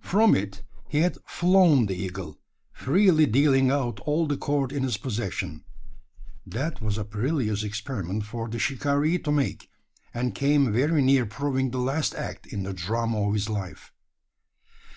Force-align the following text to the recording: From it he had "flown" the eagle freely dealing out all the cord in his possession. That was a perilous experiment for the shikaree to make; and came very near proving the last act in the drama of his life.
From 0.00 0.34
it 0.34 0.64
he 0.88 1.02
had 1.02 1.16
"flown" 1.26 1.86
the 1.86 1.94
eagle 1.94 2.40
freely 2.72 3.24
dealing 3.24 3.70
out 3.70 4.00
all 4.00 4.26
the 4.26 4.36
cord 4.36 4.72
in 4.72 4.82
his 4.82 4.96
possession. 4.96 5.62
That 6.44 6.80
was 6.82 6.98
a 6.98 7.04
perilous 7.04 7.62
experiment 7.62 8.24
for 8.24 8.48
the 8.48 8.58
shikaree 8.58 9.18
to 9.22 9.30
make; 9.30 9.70
and 10.12 10.34
came 10.34 10.72
very 10.72 11.02
near 11.02 11.24
proving 11.24 11.70
the 11.70 11.78
last 11.78 12.16
act 12.16 12.48
in 12.48 12.64
the 12.64 12.72
drama 12.72 13.28
of 13.28 13.34
his 13.34 13.48
life. 13.48 13.92